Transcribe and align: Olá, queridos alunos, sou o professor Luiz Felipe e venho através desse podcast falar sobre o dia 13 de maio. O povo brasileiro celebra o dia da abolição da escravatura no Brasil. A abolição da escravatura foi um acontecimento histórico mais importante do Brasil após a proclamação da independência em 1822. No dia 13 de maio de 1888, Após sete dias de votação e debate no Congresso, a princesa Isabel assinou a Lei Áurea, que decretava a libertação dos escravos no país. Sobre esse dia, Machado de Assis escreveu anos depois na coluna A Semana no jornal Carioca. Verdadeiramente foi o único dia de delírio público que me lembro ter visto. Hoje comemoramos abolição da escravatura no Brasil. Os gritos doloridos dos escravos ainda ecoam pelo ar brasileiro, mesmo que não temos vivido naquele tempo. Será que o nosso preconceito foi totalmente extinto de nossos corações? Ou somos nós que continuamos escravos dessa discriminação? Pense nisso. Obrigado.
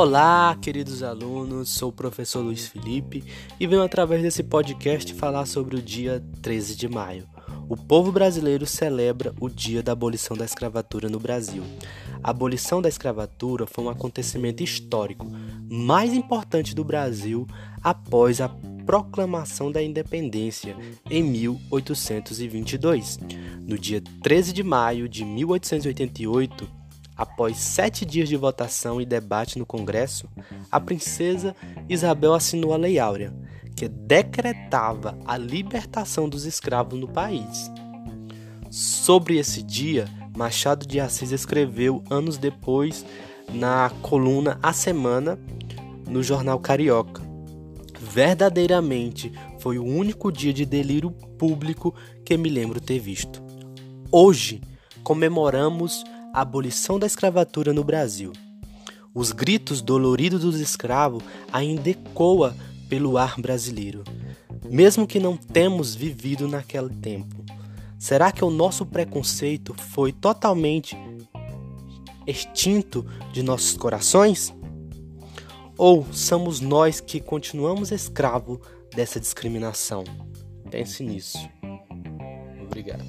Olá, 0.00 0.56
queridos 0.62 1.02
alunos, 1.02 1.70
sou 1.70 1.88
o 1.88 1.92
professor 1.92 2.40
Luiz 2.40 2.68
Felipe 2.68 3.24
e 3.58 3.66
venho 3.66 3.82
através 3.82 4.22
desse 4.22 4.44
podcast 4.44 5.12
falar 5.12 5.44
sobre 5.44 5.74
o 5.74 5.82
dia 5.82 6.24
13 6.40 6.76
de 6.76 6.88
maio. 6.88 7.26
O 7.68 7.76
povo 7.76 8.12
brasileiro 8.12 8.64
celebra 8.64 9.34
o 9.40 9.48
dia 9.48 9.82
da 9.82 9.90
abolição 9.90 10.36
da 10.36 10.44
escravatura 10.44 11.08
no 11.08 11.18
Brasil. 11.18 11.64
A 12.22 12.30
abolição 12.30 12.80
da 12.80 12.88
escravatura 12.88 13.66
foi 13.66 13.82
um 13.86 13.90
acontecimento 13.90 14.62
histórico 14.62 15.26
mais 15.68 16.14
importante 16.14 16.76
do 16.76 16.84
Brasil 16.84 17.44
após 17.82 18.40
a 18.40 18.48
proclamação 18.86 19.72
da 19.72 19.82
independência 19.82 20.76
em 21.10 21.24
1822. 21.24 23.18
No 23.66 23.76
dia 23.76 24.00
13 24.22 24.52
de 24.52 24.62
maio 24.62 25.08
de 25.08 25.24
1888, 25.24 26.78
Após 27.18 27.56
sete 27.56 28.06
dias 28.06 28.28
de 28.28 28.36
votação 28.36 29.00
e 29.00 29.04
debate 29.04 29.58
no 29.58 29.66
Congresso, 29.66 30.28
a 30.70 30.78
princesa 30.78 31.56
Isabel 31.88 32.32
assinou 32.32 32.72
a 32.72 32.76
Lei 32.76 33.00
Áurea, 33.00 33.34
que 33.74 33.88
decretava 33.88 35.18
a 35.26 35.36
libertação 35.36 36.28
dos 36.28 36.44
escravos 36.44 36.96
no 36.96 37.08
país. 37.08 37.72
Sobre 38.70 39.36
esse 39.36 39.64
dia, 39.64 40.06
Machado 40.36 40.86
de 40.86 41.00
Assis 41.00 41.32
escreveu 41.32 42.04
anos 42.08 42.38
depois 42.38 43.04
na 43.52 43.90
coluna 44.00 44.56
A 44.62 44.72
Semana 44.72 45.36
no 46.06 46.22
jornal 46.22 46.60
Carioca. 46.60 47.20
Verdadeiramente 47.98 49.32
foi 49.58 49.76
o 49.76 49.84
único 49.84 50.30
dia 50.30 50.52
de 50.52 50.64
delírio 50.64 51.10
público 51.10 51.92
que 52.24 52.36
me 52.36 52.48
lembro 52.48 52.80
ter 52.80 53.00
visto. 53.00 53.42
Hoje 54.12 54.60
comemoramos 55.02 56.04
abolição 56.40 56.98
da 56.98 57.06
escravatura 57.06 57.72
no 57.72 57.84
Brasil. 57.84 58.32
Os 59.14 59.32
gritos 59.32 59.80
doloridos 59.80 60.42
dos 60.42 60.60
escravos 60.60 61.22
ainda 61.52 61.90
ecoam 61.90 62.54
pelo 62.88 63.18
ar 63.18 63.40
brasileiro, 63.40 64.04
mesmo 64.70 65.06
que 65.06 65.18
não 65.18 65.36
temos 65.36 65.94
vivido 65.94 66.46
naquele 66.46 66.90
tempo. 66.90 67.44
Será 67.98 68.30
que 68.30 68.44
o 68.44 68.50
nosso 68.50 68.86
preconceito 68.86 69.74
foi 69.74 70.12
totalmente 70.12 70.96
extinto 72.26 73.04
de 73.32 73.42
nossos 73.42 73.76
corações? 73.76 74.54
Ou 75.76 76.06
somos 76.12 76.60
nós 76.60 77.00
que 77.00 77.20
continuamos 77.20 77.90
escravos 77.90 78.58
dessa 78.94 79.18
discriminação? 79.18 80.04
Pense 80.70 81.02
nisso. 81.02 81.38
Obrigado. 82.62 83.04